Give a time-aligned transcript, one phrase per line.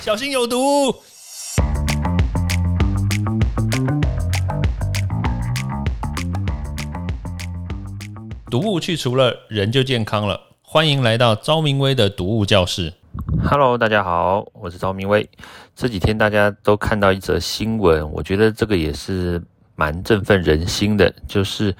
[0.00, 0.94] 小心有毒。
[8.48, 10.40] 毒物去除了，人就健康了。
[10.62, 12.94] 欢迎来到昭明威的毒物教室。
[13.42, 15.28] Hello，大家好，我是赵明威。
[15.74, 19.42] 这几天大家都看到一则新闻，我觉得这个也是
[19.74, 21.74] 蛮振奋人心的，就是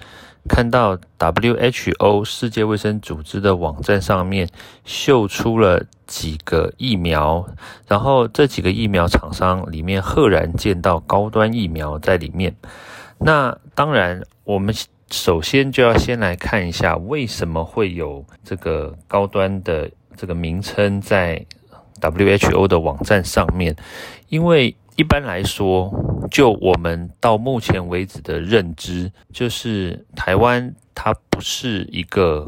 [0.48, 4.48] 看到 WHO 世界卫生组织的网站上面
[4.84, 7.46] 秀出了几个疫苗，
[7.86, 12.56] 然后这几个疫苗厂商里面赫然见到高端疫苗在里面。
[13.18, 14.74] 那当然，我们
[15.10, 21.44] 首先就要先来看一下为什么会有这个高端的这个名称在
[22.00, 23.76] WHO 的网站上面，
[24.28, 25.92] 因为一般来说，
[26.30, 32.46] 就我们到目前为止的认知，就是台湾它不是一个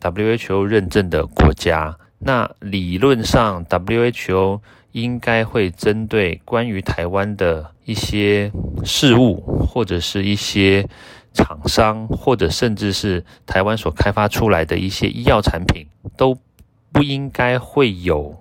[0.00, 1.96] WHO 认证的国家。
[2.18, 4.60] 那理论上，WHO
[4.92, 8.50] 应该会针对关于台湾的一些
[8.84, 10.88] 事物，或者是一些
[11.32, 16.38] 厂商，或者甚至是台湾所开发出来的一些医药产品，都
[16.92, 18.34] 不应该会有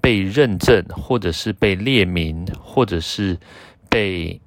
[0.00, 3.36] 被认证，或者是被列明，或者是
[3.88, 4.40] 被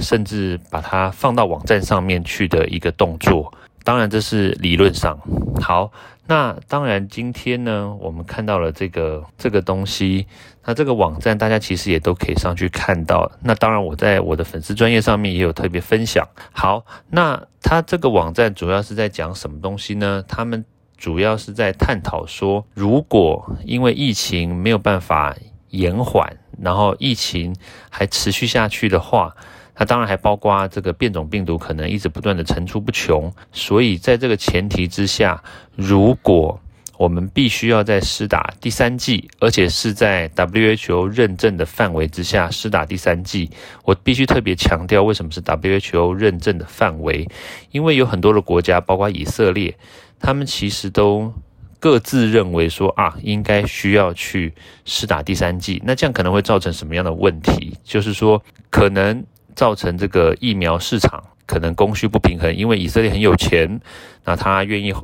[0.00, 3.52] 甚至把它放到网站上面去的一个动作。
[3.84, 5.18] 当然，这是理论上。
[5.60, 5.90] 好，
[6.28, 10.26] 那当然，今天呢，我们看到了这个这个东西，
[10.64, 13.28] 那这个网站大家其实也都可以上去看到。
[13.42, 16.24] 那当然，我在我的粉丝专业上面也有特别分享。
[16.52, 20.24] 好，那它这个网站主要是在讲什么东西呢？
[20.28, 20.64] 他们
[20.96, 25.34] 主要是在探讨说，如果因为疫情没有办法
[25.72, 27.54] 延缓，然后疫情
[27.90, 29.34] 还持续下去的话，
[29.74, 33.32] 它当然还包括这个变种病毒可能一直不断的层出不穷。
[33.52, 35.42] 所以在这个前提之下，
[35.74, 36.60] 如果
[36.98, 43.50] 我们必须要在施打第三剂，而且是在 WHO 认证的范围之下施打第三剂，
[43.82, 47.26] 我必须特别强调，为什么是 WHO 认证的范围？
[47.72, 49.76] 因为有很多的国家，包括以色列，
[50.20, 51.32] 他们其实都
[51.82, 54.54] 各自认为说啊，应该需要去
[54.84, 55.82] 试打第三剂。
[55.84, 57.76] 那这样可能会造成什么样的问题？
[57.82, 59.26] 就是说，可能
[59.56, 63.80] 造成这个疫苗市场可能供需不平衡，因为以色列很有钱，
[64.24, 64.94] 那他愿意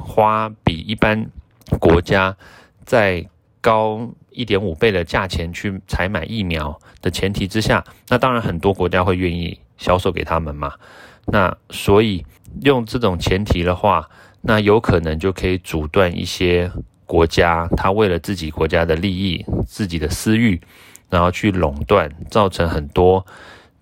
[0.00, 1.30] 花比一般
[1.78, 2.36] 国家
[2.84, 3.24] 再
[3.60, 10.72] 高一点五倍的价钱去采买疫苗的前提之下，那当然很多国家会愿意销售给他们嘛。
[11.26, 12.26] 那所以
[12.62, 14.08] 用这种前提的话，
[14.46, 16.70] 那有可能就可以阻断一些
[17.04, 20.60] 国家，他为了自己国家的利益、自己的私欲，
[21.10, 23.26] 然后去垄断，造成很多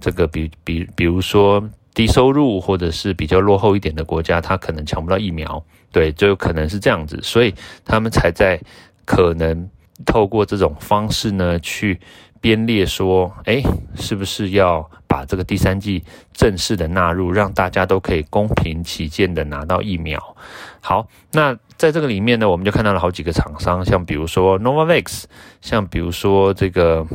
[0.00, 7.54] 这个比比比如说低收入或者是比较落后一点的国家，他可能抢不到疫苗，对，就有可能是这样子，所以
[7.84, 8.58] 他们才在
[9.04, 9.68] 可能
[10.06, 12.00] 透过这种方式呢去
[12.44, 13.62] 编列说，诶，
[13.94, 20.36] 是不是要把这个第三季正式的纳入，让大家都可以公平起见的拿到疫苗。
[20.82, 25.24] 好，那在这个里面呢，我们就看到了好几个厂商，像比如说 Novavax，
[25.62, 27.06] 像比如说这个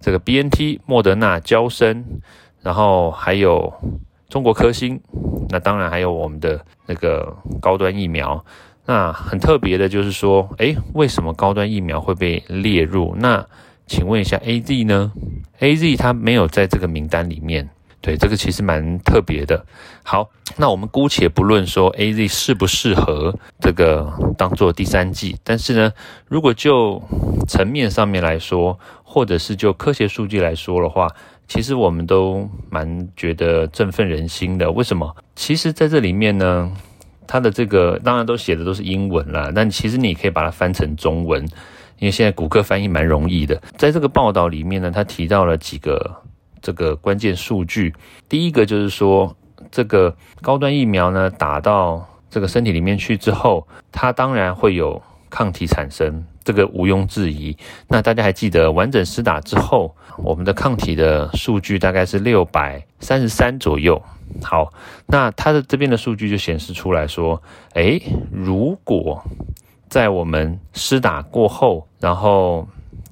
[0.00, 2.02] 这个 BNT、莫德纳、交生，
[2.62, 3.70] 然后还有
[4.30, 4.98] 中国科兴，
[5.50, 8.42] 那当然还有我们的那个高端疫苗。
[8.86, 13.14] 那很特别的就是说，诶，为什么高端疫苗会被列入？
[13.18, 13.46] 那
[13.86, 15.12] 请问一下，A Z 呢
[15.58, 17.68] ？A Z 它没有在这个名单里面，
[18.00, 19.64] 对，这个其实蛮特别的。
[20.02, 25.92] 好，那我们姑且不论说 A Z 适不适合这个当做第三季，但是呢，
[26.26, 27.02] 如果就
[27.46, 31.08] 层面上面来说，或者是就科学数据来说的话，
[31.46, 34.70] 其实我们都蛮觉得振奋人心的。
[34.70, 35.14] 为什么？
[35.36, 36.72] 其实在这里面呢，
[37.26, 41.46] 它的这个当然都写的都是英文啦，但其实你可以把它翻成中文。
[42.02, 46.16] 因为现在谷歌翻译蛮容易的，在这个报道里面呢，他提到了几个
[46.60, 47.94] 这个关键数据。
[48.28, 49.36] 第一个就是说，
[49.70, 57.56] 这个高端疫苗呢打到这个身体里面去之后，它当然会有抗体产生，这个毋庸置疑。
[57.86, 64.02] 那大家还记得完整施打之后，我们的抗体的数据大概是六百三十三左右。
[64.42, 64.72] 好，
[65.06, 67.40] 那它的这边的数据就显示出来说，
[67.74, 68.02] 诶，
[68.32, 69.22] 如果
[69.92, 72.66] 在我们施打过后，然后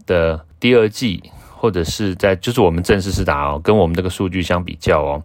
[0.07, 1.23] 的第二季，
[1.55, 5.23] 或者是在就是我们正式施打哦，跟我们这个数据相比较哦，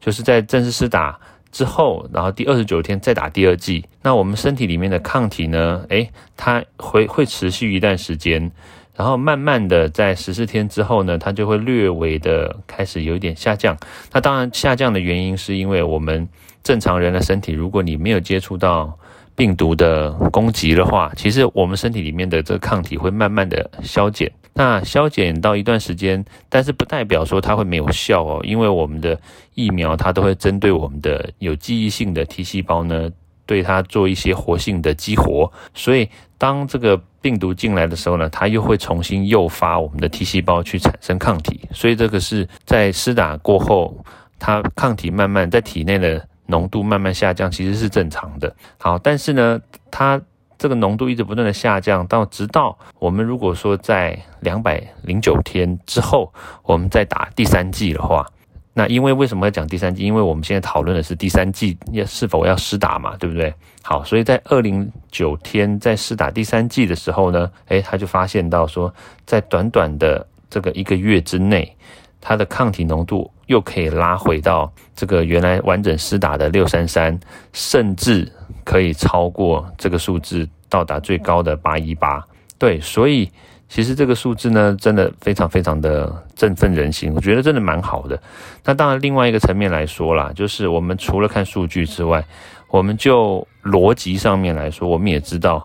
[0.00, 1.16] 就是在正式施打
[1.52, 8.50] 之后，然后第二十九天再打第二季，那我们身体里面的抗体呢，诶，它会会持续一段时间，
[8.96, 13.76] 然后慢慢的在十四天之后呢，它就会略微的开始有一点下降。
[14.12, 16.28] 那当然下降的原因是因为我们
[16.64, 18.98] 正常人的身体，如果你没有接触到
[19.36, 24.32] 病毒的攻击的话，其实我们身体里面的这个抗体会慢慢的消减。
[24.54, 29.20] 那消减到一段时间，但是不代表说它会没有效哦，因为我们的
[29.54, 33.10] 疫苗它都会针对我们的有记忆性的 T 细胞呢，
[33.44, 35.52] 对它做一些活性的激活。
[35.74, 36.08] 所以
[36.38, 41.60] 当这个病毒进来的时候呢，它又会重新诱发我们的 T 细胞去产生抗体。
[41.72, 44.02] 所以这个是在施打过后，
[44.38, 48.54] 它抗体慢慢在体内的浓度慢慢下降，其实是正常的。
[48.78, 49.60] 好，但是呢，
[49.90, 50.20] 它。
[50.58, 56.32] 这个浓度一直不断的下降，到直到我们如果说在两百零九天之后，
[56.62, 58.26] 我们再打第三剂的话，
[58.72, 60.02] 那因为为什么要讲第三剂？
[60.02, 63.52] 因为我们现在讨论的是第三剂要是否要施打嘛，对不对？
[63.82, 68.90] 好，所以在二零九天在施打第三剂的时候呢，诶，他就发现到说，
[69.26, 71.76] 在短短的这个一个月之内，
[72.18, 77.18] 它的抗体浓度又可以拉回到这个原来完整施打的六三三，
[77.52, 78.30] 甚至。
[78.64, 82.20] 可以超过这个数字，到达最高的八一八。
[82.58, 83.30] 对，所以
[83.68, 87.12] 其实这个数字呢，真的非常非常的振奋人心。
[87.14, 88.20] 我觉得真的蛮好的。
[88.64, 92.24] 那当然，另外一个层面来说啦，就是我们除了看数据之外，
[92.68, 95.64] 我们就逻辑上面来说，我们也知道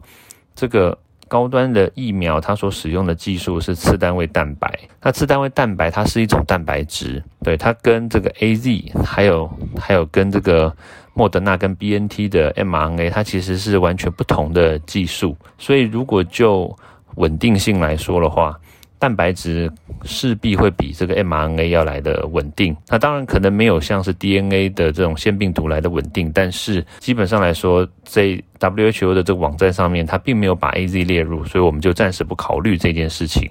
[0.54, 0.96] 这个
[1.32, 4.78] 高端的疫苗，它所使用的技术是次单位蛋白。
[5.02, 9.50] 那次单位蛋白它是一种蛋白质，对它跟这个 A Z 还有
[9.80, 10.76] 还有跟这个。
[11.14, 16.74] 莫德纳跟 B N T 的 mRNA，它其实是完全不同的技术，所以如果就
[17.16, 18.58] 稳定性来说的话，
[19.02, 19.68] 蛋白质
[20.04, 22.78] 势必会比这个 mRNA 要来的稳定。
[22.88, 33.50] 那当然可能没有像是 DNA 的这种腺病毒来的稳定，但是基本上来说，在 WHO 的这个网站上面，它并没有把 AZ 列入，所以我们就暂时不考虑这件事情。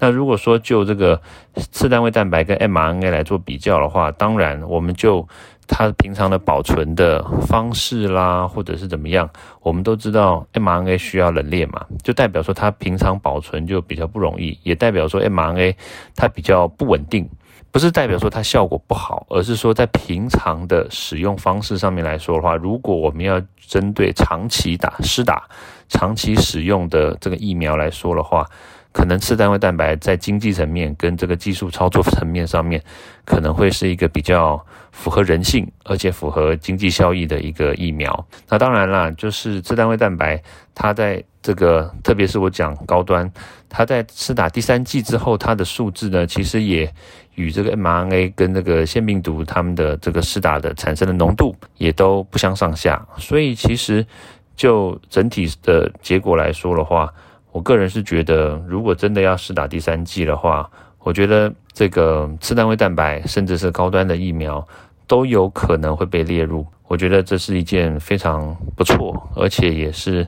[0.00, 1.22] 那如果说就这个
[1.70, 5.28] 次单位蛋白跟 mRNA 来做比较的话，当然我们就。
[5.68, 9.28] 它平常的保存的方式啦，或者是怎么样，
[9.60, 15.76] 我们都知道 mRNA 需要冷链嘛，就代表说它平常保存就比较不容易，也代表说 mRNA
[16.16, 17.28] 它比较不稳定，
[17.70, 25.46] 不是代表说它效果不好，而是说在平常的使用方式上面来说的话，如果我们要针对长期打施打、
[25.88, 28.46] 长期使用的这个疫苗来说的话。
[28.98, 32.82] 可能次单位蛋白在经济层面跟这个技术操作层面上面，
[33.24, 34.60] 可能会是一个比较
[34.90, 38.26] 符合人性，而且符合经济效益的一个疫苗。
[38.48, 40.42] 那当然啦，就是次单位蛋白，
[40.74, 43.30] 它在这个，特别是我讲高端，
[43.68, 46.92] 它在施打第三剂之后，它的数字呢，其实也
[47.36, 53.00] 与这个 mRNA 跟那个腺病毒它们的这个施打的产生的浓度也都不相上下。
[53.16, 54.04] 所以其实
[54.56, 57.08] 就整体的结果来说的话，
[57.52, 64.66] 我个人是觉得，如果真的要试打第三剂的话，我觉得这个次单位蛋白，甚至是高端的疫苗，
[65.06, 66.66] 都有可能会被列入。
[66.86, 70.26] 我觉得这是一件非常不错，而且也是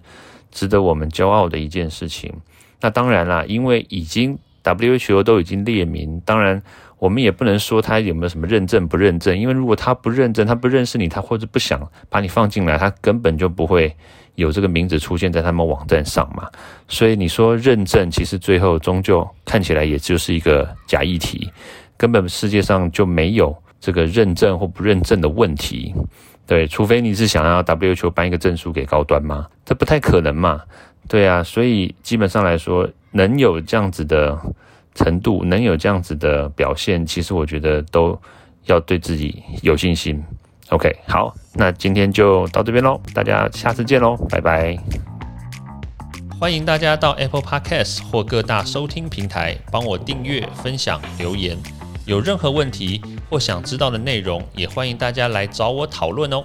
[0.50, 2.32] 值得我们骄傲的一件事情。
[2.80, 6.62] 那当然啦，因为已经 WHO 都已经列明，当然
[6.98, 13.94] 我们也不能说他有没有什么认证不认证，因为如果他不认证，他不认识你，他或者不想把你放进来，他根本就不会。
[14.34, 16.48] 有这个名字出现在他们网站上嘛？
[16.88, 21.50] 所以你说认证，其实最后终究看起来也就是一个假议题，
[21.96, 25.94] 根本世界上就没有这个认证或不认证的问题。
[26.46, 29.46] 对，除非你是想要 WHO 颁一个证书给高端吗？
[29.64, 30.60] 这不太可能嘛？
[31.08, 34.36] 对啊，所以基本上来说，能有这样子的
[34.94, 38.20] 程度，能有这样子的表现，其实我觉得都
[38.66, 40.22] 要对自己有信心。
[40.70, 44.78] OK，好，那今天就到这边喽，大家下次见喽，拜拜！
[46.38, 51.58] 欢迎大家到 Apple Podcast 或各大收听平台帮我订阅、分享、留言。
[52.06, 56.44] 有任何问题或想知道的内容，也欢迎大家来找我讨论哦。